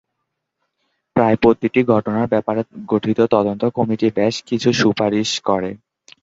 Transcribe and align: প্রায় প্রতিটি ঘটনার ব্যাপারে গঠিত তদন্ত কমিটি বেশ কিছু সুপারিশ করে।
প্রায় 1.15 1.37
প্রতিটি 1.41 1.81
ঘটনার 1.91 2.27
ব্যাপারে 2.27 2.61
গঠিত 2.87 3.19
তদন্ত 3.33 3.63
কমিটি 3.77 4.07
বেশ 4.17 4.35
কিছু 4.49 4.69
সুপারিশ 4.81 5.29
করে। 5.49 5.71